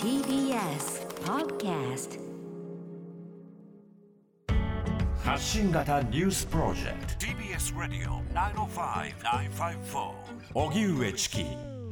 [0.00, 2.20] TBS Podcast
[5.24, 7.26] 発信型ニュースプロジェクト。
[7.26, 10.12] TBS Radio 905-954
[10.54, 11.44] 荻上チキ。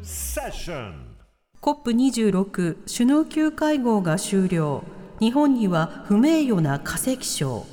[0.05, 1.17] セッション。
[1.61, 4.85] COP26 首脳級会合が終了。
[5.19, 7.67] 日本には不名誉な化石賞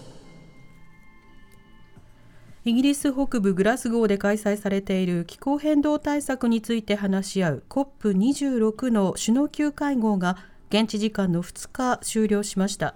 [2.66, 10.38] イギリス北部グラスゴーで開催されている気候変動対策について話し合う COP26 の首脳級会合が
[10.70, 12.96] 現地時間の2日終了しました。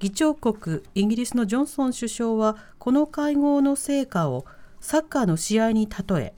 [0.00, 4.44] 議長国イギリスのジョンソン首相はこの会合の成果を
[4.80, 6.34] サッカーの試合に例え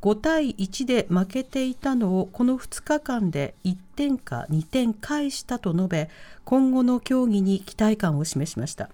[0.00, 6.10] 5対1で負けていたのをこの2日間で1点か2点返したと述べ
[6.44, 8.90] 今後の協議に期待感を示しました。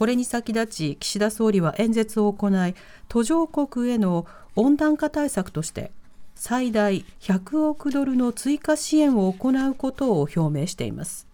[0.00, 2.74] これに先立ち岸田総理は演説を行い
[3.08, 5.90] 途上国への温暖化対策として
[6.34, 11.26] 最大100億ドルの追加支援を行うことを表明しています。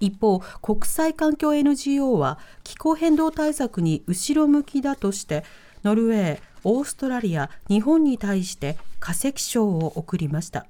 [0.00, 5.44] 一方国際環境 NGO は気候変動対策に後ろ向きだとして
[5.84, 10.66] ノルウェーオーストラリア日本に対して化石賞を贈りました。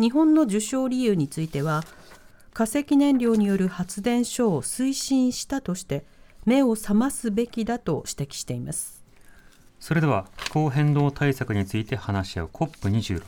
[0.00, 1.84] 日本の受賞理由については
[2.52, 6.04] 化石燃料による発電所を推進したとして
[6.44, 9.04] 目を覚ますべきだと指摘しています。
[9.78, 13.22] それでは気候変動対策について話し合う COP26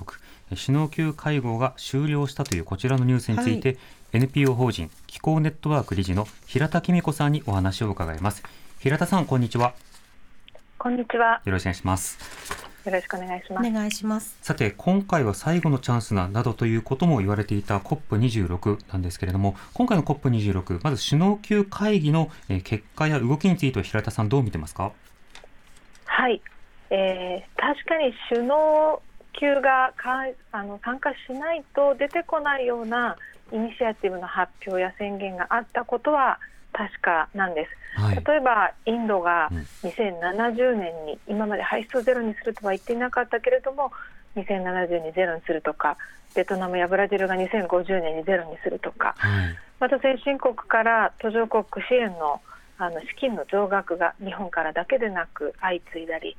[0.51, 3.79] 首脳級会合が終了したというこちらのニュースについて、はい、
[4.25, 8.43] NPO 法人気候ネットワーク理事の平田紀美子さんにお話を伺います。
[8.81, 9.75] 平田さんこんにちは。
[10.79, 11.41] こんにちは。
[11.45, 13.69] よろしくお願いしますよろしくお願いします。
[13.69, 14.37] お願いします。
[14.43, 22.31] さて、今回は最後のチャンスな、などということも言われていた COP26 なんですけれども、今回の COP26、まず首脳級会議の
[22.65, 24.93] 結果や動きについては平田さんどう見てますか？
[26.07, 26.43] はい、
[26.91, 29.01] えー、確かに首脳
[29.33, 33.17] 級がかあの参加しないと出てこないような
[33.53, 36.39] イニシアティブの発表や宣言があったことは
[36.73, 39.51] 確かなんです、はい、例えばインドが
[39.83, 43.93] 2070年に今まで排出をゼロにするとは言っていなかったけれども
[44.37, 45.97] 2070にゼロにするとか
[46.35, 52.41] ベトナムやブラジルが2050年にゼロにするとか、はい、また先進国から途上国支援の
[52.79, 56.37] あの資金の増額が日本からだけでなく相次いだり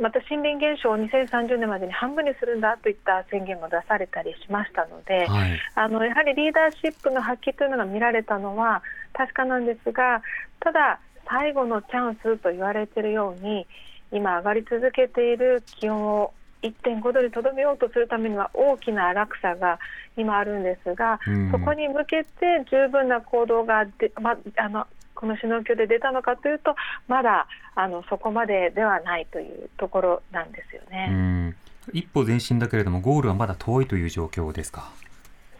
[0.00, 10.22] また森林減少を2030年までに半分にするんだといった宣言も出されたりしましたので、はい、あのやはりリーダーシップの発揮というのが見られたのは確かなんですが
[10.60, 13.66] ただ最後のチャンスと言われているように
[14.10, 19.78] 今上がり続けている気温を1.5度にとどめようとするためには大きな落差が
[20.16, 26.76] 今あるんですが、うん、そこに向けて十分な行動がで、ま、あのこの首脳級で出たのかというと
[27.08, 31.54] まだあのそこまでではないというところなんですよね。
[31.92, 34.92] 一歩前進だけれどもゴールはまだ遠いという状況ですか？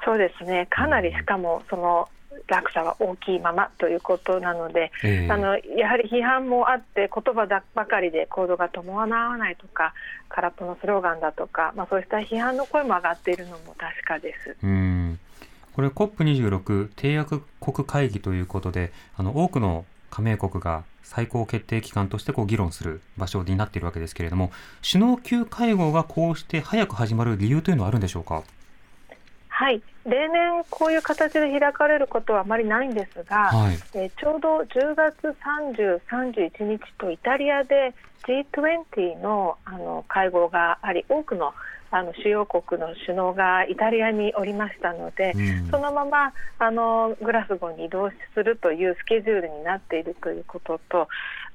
[0.05, 0.67] そうですね。
[0.71, 2.09] かなりしかもその
[2.49, 9.95] 落差は大きいままということなので、えー、あのやはり批判もあって言葉だばかりで行動が伴わないとか
[10.29, 14.57] 空っぽのスローガンだとか、まあ、そうした批判の声も上がっているのも確かです。
[14.63, 15.19] うん
[15.75, 24.53] これ COP26 締約国会議ということで、あの多くの加盟国が最高決定機関としてこう議論する場所になっているわけですけれども、
[24.87, 28.43] 首脳級会合がこうして早く始まる理由というのはあるんでしょうか？
[29.63, 37.95] はい、例年こういう形で開かれることはあまりないんですが、はい、えー、ちょうど10月30、31日とイタリアで
[38.27, 41.55] G20 のあの会合があり、多くの
[41.93, 51.07] あの主要国の首脳がイタリアにおりましたので、うん、そのままあのグラスゴーに移動するというスケジュールになっているということと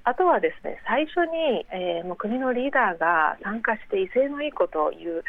[0.04, 5.24] あとはですね最初に、えー、もう国のリーダーが参加して威勢のいいことを言う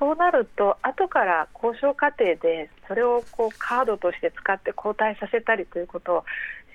[0.00, 6.24] そうなると後から交渉過程でそれをこうカードとして使って交代させたりということを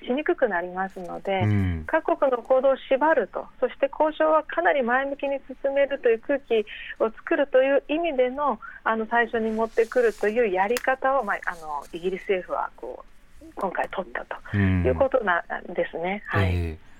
[0.05, 6.59] しにくくなりますので、うん、各国の行動を縛るとそして交渉はかなり前向きに進めるという空気
[6.99, 13.03] を作るという意味でのあの最初に持ってくるというやり方を、まあ、あのイギリス政府はこ
[13.41, 16.21] う今回取ったということなんですね。
[16.31, 16.94] うん、はい、えー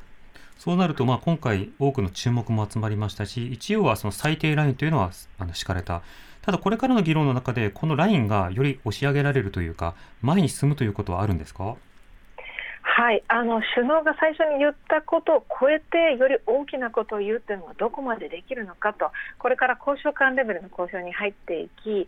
[0.58, 6.02] そうなると、まあ、今回多くの注目も集まりましたし、一応はその最低ラインというのはあの敷かれた。
[6.42, 11.76] ただ、これからの議論の中で、このラインがより押し上げられるというか、前に進むということはあるんですか？
[12.88, 22.08] はい、あの首脳が最初に言ったことを超えてより大きなことを言うというのはどこまでできるのかとこれから交渉官レベルの交渉に入っていき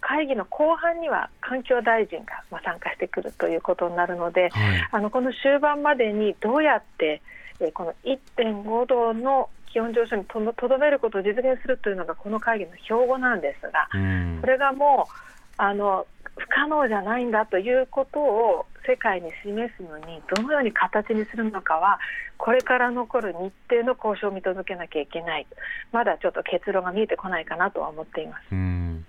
[0.00, 7.20] 会議の後半には環境大臣が参加してくるということになるので、はい、あのこの終盤までにどうやって
[7.60, 15.12] えーこの1.5度の気温上昇にとどめることを実現するというのがこの会議の標語なんですが、うんこれがもう
[15.58, 16.06] あの
[16.36, 21.98] 不可能じゃないんだということを世界に示すのにどのように形にするのかは
[22.36, 25.46] これから残る日程の交渉を見届けなきゃいけない
[25.92, 28.42] まだちょっと結論が見えてこないかなとは思っています。
[28.52, 29.04] うん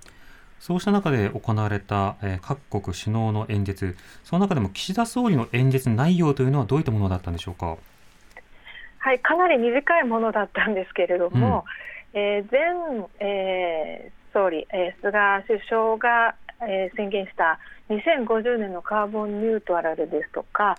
[0.60, 7.78] そうした中で行われた、えー各国首脳の演説、その中でも岸田総理の演説内容というのはどういったものだったんでしょうか？
[9.08, 11.64] はい、かなり短いものだったんですけれども、
[12.14, 17.60] えー前、えー総理、えー菅首相が、えー宣言した
[17.90, 20.76] 2050年のカーボンニュートラルですとか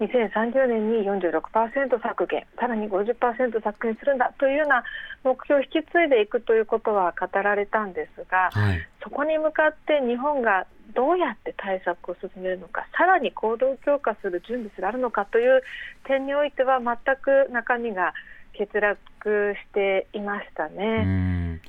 [0.00, 4.82] 2030年に46%削減さらに50%削減するんだというような
[5.24, 8.80] 目標を引き継いでいくということは語られたんですが、はい。
[9.02, 15.62] そこに向かって日本がどうやって対策を進めるのか、さらに行動強化する準備すらあるのかという
[16.04, 18.14] 点においては、全く中身が
[18.58, 21.60] 欠落していましたうね。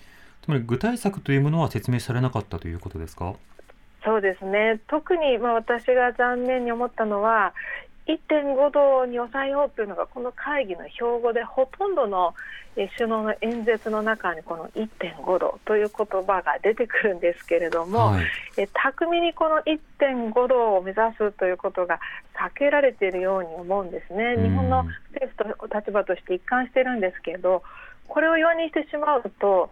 [0.43, 3.33] んつまり具体策というものは説明されなかったということですか？
[4.03, 7.53] そうですね特にまあ私が残念に思ったのは、
[8.07, 12.33] 1.5度に抑えようというのがこの会議の標語でほとんどの
[12.75, 18.25] えー首脳の演説の中にこの1.5度という言葉が出てくるんですけれども、はい。
[18.57, 21.99] え巧みにこの1.5度を目指すということが
[22.35, 27.61] 避けられているように思うんですね、うん日本の政府と立場として一貫しているんですけど、
[28.07, 29.69] これを容認してしまうと、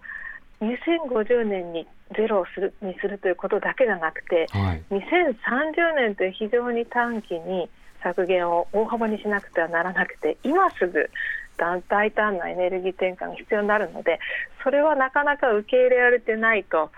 [0.62, 4.84] 2050年にゼロをするにするということだけじゃなくて、はい。
[4.92, 7.69] 2030年という非常に短期に
[8.04, 11.10] 削減を大幅にしなくてはならなくて、今すぐ
[11.58, 14.19] 大大胆なエネルギー転換が必要になるので、
[14.63, 16.92] それはなかなか受け入れられてないと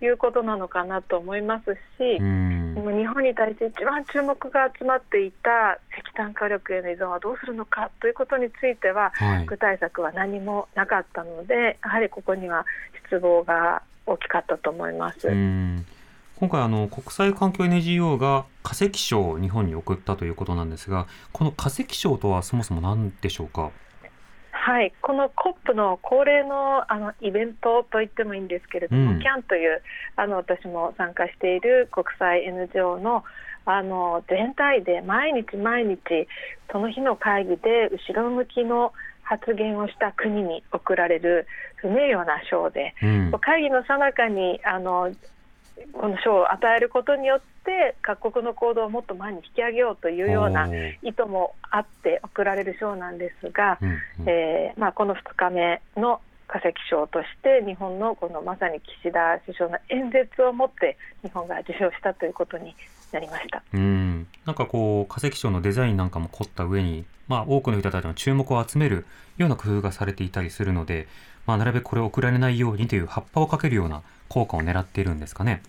[0.00, 2.74] いうことなのかなと思いますし、うん。
[2.98, 9.46] 日本に対して一番注目が集まっていた石炭火力への依存はどうするのかということについては、はい。
[9.46, 12.64] 具体策は何もなかったので、やはりここには
[13.06, 15.28] 失望が大きかったと思います。
[15.28, 15.86] うん
[16.36, 23.70] 今回あの国際環境 NGO が化石賞を日本に送ったということなんですがこの化石賞とはそもそも何でしょうか？
[24.62, 29.18] はい、この COP の恒例のあのイベントと言ってもいいんですけれども、うん。
[29.18, 29.80] CAN という
[30.16, 33.24] あの私も参加している国際 NGO の
[33.64, 35.98] あの全体で毎日毎日
[36.72, 38.92] その日の会議で後ろ向きの
[39.22, 41.46] 発言をした国に贈られる
[41.76, 43.32] 不名誉な賞で、うん。
[43.40, 45.10] 会議の最中にあの
[45.92, 50.68] この賞を与えることによって各国の行動をもっと前に引き上げようというような
[51.02, 62.74] 意図もあって贈られる賞なんですが、うんうんえーまあ、この2日目の化石賞として日本のこのまさに岸田首相の演説をもって日本が受賞したということに
[63.12, 63.62] なりました。
[63.72, 69.06] うんなんかこう化石賞のデザインなんかも凝った上に、まあ、多くの人たちの注目を集める
[69.36, 71.06] ような工夫がされていたりするので、
[71.46, 75.62] まあ、なるべくこれを送られないようにという葉っぱをかけるような効果を狙っているんですかね。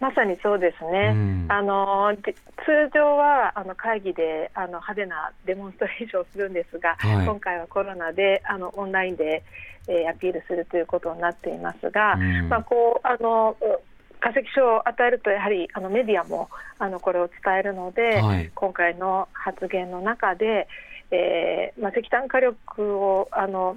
[0.00, 1.12] まさにそうですね。
[1.14, 1.46] うん。
[1.48, 7.26] あのじ通常はあの会議であの派手なデモンストレーションをするんですが、はい。
[7.26, 9.42] 今回はコロナであのオンラインで、
[9.88, 12.48] えーアピールするということになっていますが、うん。
[12.48, 13.64] まあ、こうあのう
[14.20, 16.48] 化石賞を与えるとやはりあのメディアも
[16.78, 18.50] あのこれを伝えるので、はい。
[18.54, 20.66] 今回の発言の中で、
[21.10, 23.76] えーまあ、石炭火力をあの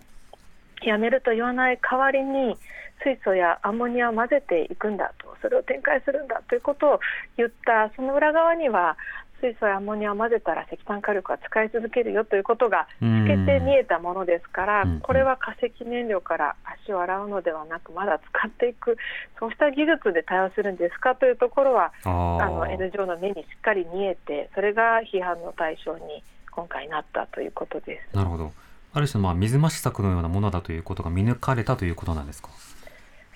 [0.86, 2.56] やめると言わない代わりに
[3.04, 7.00] 水素やアンモニアを混ぜていくんだとそれを展開するんだということを
[7.38, 8.98] 言ったその裏側には
[9.42, 18.96] 水素やアンモニアを混ぜたら石炭火力は使い続けるよということがうん透けて見えたものですから、うんこれは化石燃料から足を洗うのではなくまだ使っていく
[19.38, 22.10] そうした技術で対応するんですかというところはあ
[22.42, 28.16] あのー N 上の目にしっかり見えてそれが批判の対象に今回なったということです。
[28.16, 28.52] なるほど。
[28.94, 32.50] ある種のまあ水増し策のようなものだということが見抜かれたということなんですか？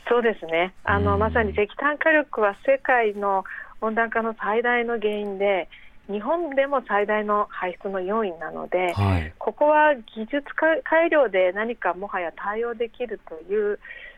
[0.10, 3.44] そうですねあうんのまさに石炭火力は世界の
[3.82, 5.68] 温暖化の最大の原因で
[6.10, 9.34] 日本でも最大の排出の要因なので、はい。
[9.38, 13.78] ここは技術改良で何かもはや対応できるという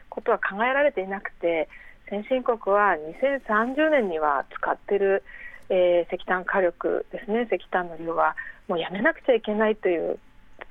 [0.10, 1.68] ことは考えられていなくて
[2.10, 5.24] 先進国は2030年には使っている、
[5.70, 8.36] えー石炭火力ですね石炭の量は
[8.68, 10.20] もうやめなくちゃいけないという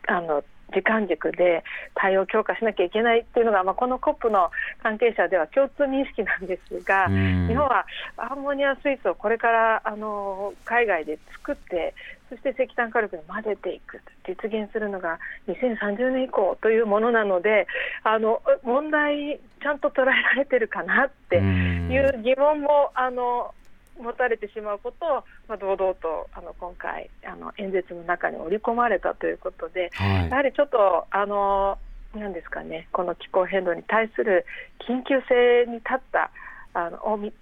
[0.07, 0.45] あの
[0.75, 4.51] 時間軸で対応を強化しなきゃいけないというのが、まあ、この COP の
[4.83, 7.49] 関係者では共通認識なんですが、うん。
[7.49, 11.95] 日本はアンモニア水素をこれからあの海外で作って
[12.29, 17.67] そして石炭火力に混ぜていく実現するのが2030年以降というものなので
[18.05, 23.55] あの問題ちゃんと捉えられてるかなってうんいう疑問もあの
[23.99, 25.09] 持たれてしまうことを、
[25.49, 31.79] まあ、堂々とあの今回あの演説の中に織り込まれたということで、はいやはりちょっとあの
[32.15, 34.47] なんですかねこの気候変動に対する
[34.89, 36.31] 緊急性に立った
[36.75, 37.33] あのをみ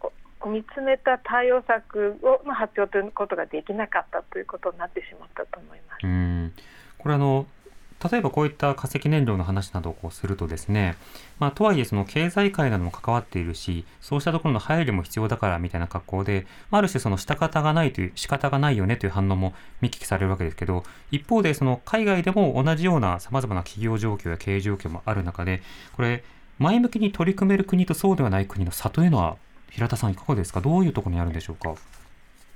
[0.41, 6.05] を見つめた対応策を、まあ、発表ということができなかったということになってしまったと思います。
[6.05, 6.53] うん
[6.99, 7.47] これあの
[8.11, 10.97] 例えばこういった化石燃料の話などをこうするとですね、
[11.39, 25.63] まあ、とはいえその経済界なども関わっているしそうしたところの配慮も必要だからみたいな格好で、あ、ある種その仕方がないという仕方がないよねという反応も見聞きされるわけですけど一方でその海外でも同じようなさまざまな企業状況や経営状況もある中で
[25.95, 26.23] これ
[26.59, 29.37] 前向きに取り組める国とそうではない国の差というのは
[29.71, 30.61] 平田さんいかがですか？
[30.61, 31.75] どういうところにあるんでしょうか？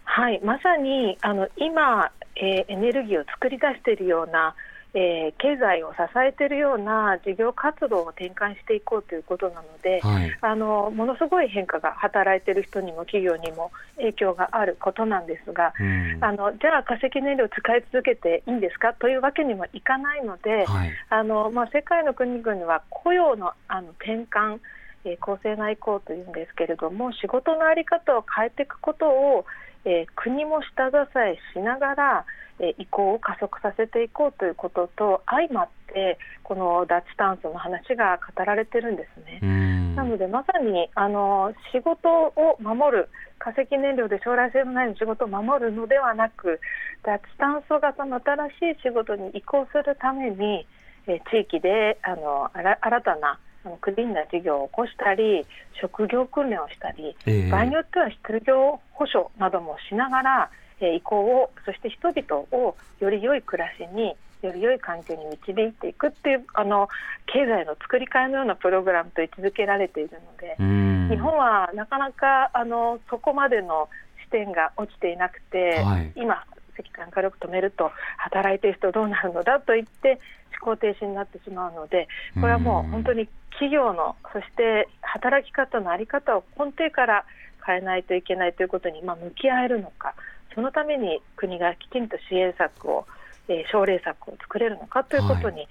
[0.04, 4.54] はい、まさにあの今、えーエネルギーを作り出しているような、
[4.94, 16.18] えー経済を支えているような事業活動を転換していこうということなので、はい、あのものすごい変化が働いている人にも企業にも影響があることなんですが、うん。
[16.20, 20.92] あのじゃあ化石燃料を使い続けていいんですかというわけにもいかないので、はい。
[21.09, 24.59] あのまあ、世界の国々は雇用のあの転換、
[25.04, 29.45] えー公正な移行というんですけれども仕事の在り方を変えていくことを、
[29.85, 32.25] えー国も下支えしながら、
[32.59, 39.40] えー移行を加速させていこうということと相まってこの脱炭素の話が語られてるんですね。
[39.42, 46.61] うんなのでまさにあの仕事を守る化石燃料で将来性のない仕事を守るのではなく
[47.02, 50.66] 脱炭素型の新しい仕事に移行するために、
[51.07, 55.45] えー地域であの新たなあのクリーンな事業を起こしたり
[55.81, 57.50] 職業訓練をしたりええ。
[57.50, 60.50] 場合によっては失業保障などもしながら、
[60.81, 66.88] えー移行をそして人々をより良い暮らしにより良い環境に導いていくっていうあの
[67.26, 71.09] 経済の作り変えのようなプログラムと位置づけられているので、うん。
[71.11, 73.88] 日本はなかなかあのそこまでの
[74.25, 76.12] 視点が落ちていなくて、はい。
[76.17, 76.43] 今
[76.80, 80.20] 石炭火力止めると働いている人どうなるのだと言って
[80.62, 87.25] 思考停止になってしまうのでこれはもう本当に企業のそして働き方の在り方を根底から
[87.66, 90.14] 変えないといけないということにまあ向き合えるのか
[90.54, 93.06] そのために国がきちんと支援策を、
[93.49, 95.66] えー奨励策を作れるのかということに、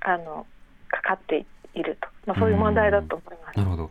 [0.00, 0.46] あの
[0.88, 1.44] かかって
[1.74, 3.58] いると、まあ、そういう問題だと思います。
[3.58, 3.90] なるほど。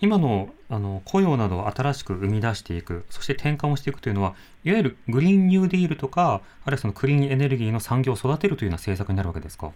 [0.00, 4.34] 今のあの雇用などを新しく生み出していく、そして転換をしていくというのは、
[4.64, 9.72] いわゆるグリーンニューディールとか、あるいはそのクリーンエネルギーの産業を育てるというような政策になるわけですか？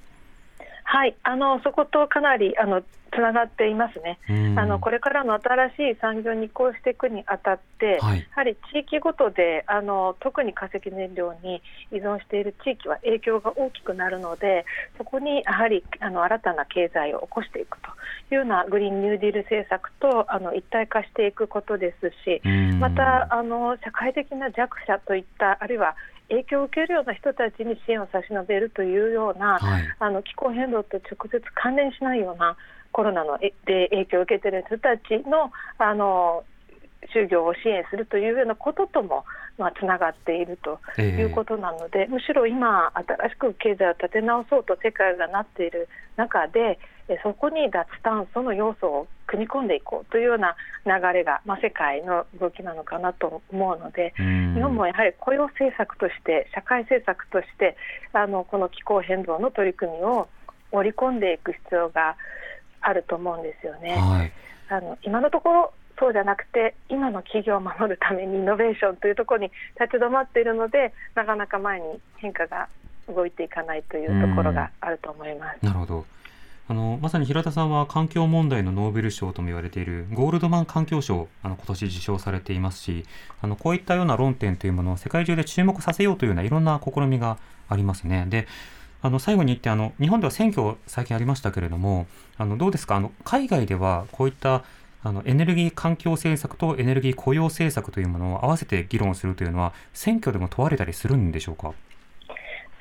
[0.92, 2.82] はい、あのそことかなりあの
[3.12, 4.18] つながっていますね。
[4.28, 4.58] うん。
[4.58, 8.18] あのこれからの新しい産業に移行していくにあたって、はい。
[8.18, 14.64] やはり地域ごとであの特に化石燃料に依存している地域は影響が大きくなるので
[14.98, 17.90] そこにやはりあの新たな経済を起こしていくと
[18.34, 22.80] いうようなグリーンニューディール政策とあの一体化していくことですし、うん。
[22.80, 25.94] またあの社会的な弱者といったあるいは
[26.30, 29.82] 影響を受けるような人たちに支援を差し伸べるというような、はい。
[29.98, 32.56] あの気候変動と直接関連しないような
[32.92, 36.44] コロナのえで影響を受けている人たちのあの
[37.14, 39.24] 就業を支援するというようなこととも、
[39.58, 46.78] まあ、つながっているとええいうことなので、むしろ今、新しく経済を立て直そうと世界がなっている中で、え
[47.22, 57.76] そこに脱炭素の要素を組み込んでいこうというような流れが、まあ、世界の動きなのかなと思うので、うん日本もやはり雇用政策として、社会政策として、
[58.12, 60.28] あのこの気候変動の取り組みを
[60.72, 62.16] 織り込んでいく必要が
[62.80, 63.96] あると思うんですよね。
[63.96, 64.32] はい。
[64.68, 72.68] あの今のところそうじゃなくて今の企業を守るためにイノベーションというところに立ち止まっているのでなかなか前に変化が
[73.08, 75.64] 動いていかないというところがあると思います。
[75.64, 76.06] なるほど。
[76.70, 83.04] あのまさに平田さんは環境問題のノーベル賞とも言われているゴールドマン環境賞あの今年受賞されていますし
[83.42, 88.24] あのこういったような論点というものを世界中で注目させようというようないろんな試みがありますね。
[88.28, 88.46] で
[89.02, 92.94] あの最後に言ってあの日本では選挙最近ありましたけれどもあのどうですか？
[92.94, 94.62] あの海外ではこういった
[95.02, 101.72] あのエネルギー環境政策とエネルギー雇用政策というものを合わせて議論するというのは選挙でも問われたりするんでしょうか？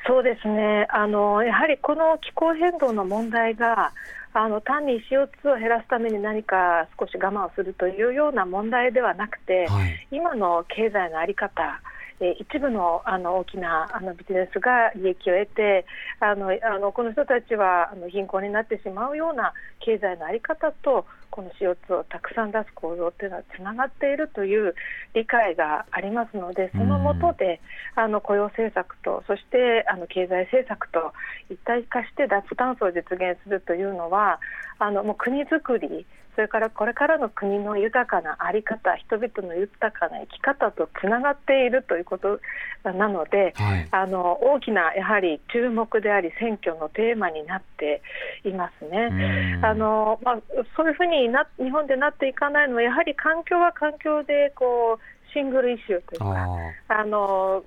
[0.10, 3.94] そうですねあのやはりこの気候変動の問題が
[4.34, 10.08] あの単に CO2 を減らすために何か少し我慢をするというような問題ではなくて、はい。
[10.12, 11.82] 今の経済の在り方、
[12.20, 15.86] えー一部のあの大きなあのビジネスが利益を得て
[16.20, 24.76] あのあのこの人たちはあの貧困になってしまうような経済の在り方とこの CO2 をたくさん出す構造というのはつながっているという
[25.14, 27.62] 理解がありますのでその下で
[27.96, 31.14] あの雇用政策とそしてあの経済政策と
[31.50, 34.40] 一体化して脱炭素を実現するというのは
[34.80, 36.06] あのもう国づくり
[36.36, 42.40] それからこれからの国の豊かな在り方人々の豊かな生き方とつながっているということ
[42.84, 43.88] なので、はい。
[43.92, 48.02] あの大きなやはり注目であり選挙のテーマになって
[48.46, 49.10] いますね。
[49.58, 49.66] うん。
[49.66, 50.40] あのまあ、
[50.78, 56.48] そういうふうにな日本でなっていかないのはやはり環境は環境でこうシングルイシューというか
[56.90, 57.64] ああの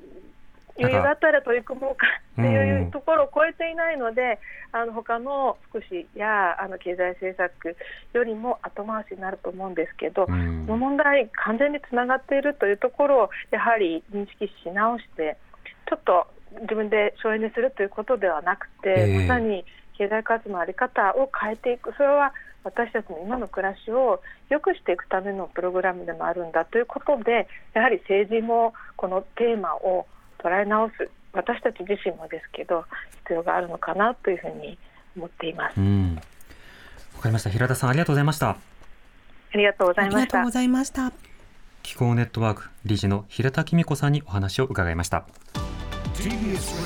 [0.78, 4.38] 余裕があったら取り組もうかってういうんところを超えていないので、
[4.72, 7.76] あの他の福祉やあの経済政策
[8.12, 10.66] よりも後回しになると思うんですけど、ーうん。
[10.66, 15.36] この問題、完全につながっているというところをやはり認識し直して、
[15.88, 16.26] ちょっと
[16.62, 19.26] 自分で省エネするということではなくて、ええ。
[19.28, 19.64] まさに
[19.98, 22.32] 経済活動の在り方を変えていく、それは
[22.64, 30.06] 私たちの今の暮らしを良くしていくためのプログラムでもあるんだということで、やはり政治もこのテーマを
[30.42, 32.84] 捉え直す、私たち自身もですけど、
[33.22, 34.78] 必要があるのかなというふうに
[35.16, 35.80] 思っています。
[35.80, 36.16] うん。
[36.16, 37.50] わかりました。
[37.50, 38.50] 平田さんありがとうございました。
[38.50, 38.56] あ
[39.54, 40.18] りがとうございました。
[40.18, 40.50] ありがとうご。
[40.50, 41.12] ざいました。
[41.82, 45.24] 気候ネットワーク理事の平田紀美子さんにお話を伺いました。
[46.14, 46.82] TBS